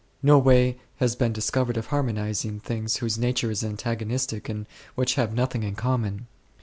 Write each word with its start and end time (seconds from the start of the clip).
No 0.23 0.39
way 0.39 0.79
has 0.95 1.15
been 1.15 1.31
discovered 1.31 1.77
of 1.77 1.85
harmonizing 1.93 2.59
things 2.59 2.95
whose 2.95 3.19
nature 3.19 3.51
is 3.51 3.63
antagonistic 3.63 4.49
and 4.49 4.65
which 4.95 5.13
have 5.13 5.31
nothing 5.35 5.61
in 5.61 5.75
common. 5.75 6.25